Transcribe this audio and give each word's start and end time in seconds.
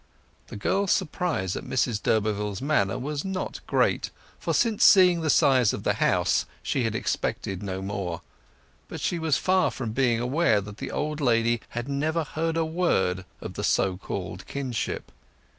The 0.47 0.55
girl's 0.55 0.89
surprise 0.91 1.55
at 1.55 1.63
Mrs 1.63 2.01
d'Urberville's 2.01 2.59
manner 2.59 2.97
was 2.97 3.23
not 3.23 3.59
great; 3.67 4.09
for 4.39 4.51
since 4.51 4.83
seeing 4.83 5.21
the 5.21 5.29
size 5.29 5.73
of 5.73 5.83
the 5.83 5.93
house 6.01 6.47
she 6.63 6.85
had 6.85 6.95
expected 6.95 7.61
no 7.61 7.83
more. 7.83 8.23
But 8.87 8.99
she 8.99 9.19
was 9.19 9.37
far 9.37 9.69
from 9.69 9.91
being 9.91 10.19
aware 10.19 10.59
that 10.59 10.77
the 10.77 10.89
old 10.89 11.21
lady 11.21 11.61
had 11.77 11.87
never 11.87 12.23
heard 12.23 12.57
a 12.57 12.65
word 12.65 13.25
of 13.41 13.53
the 13.53 13.63
so 13.63 13.95
called 13.95 14.47
kinship. 14.47 15.11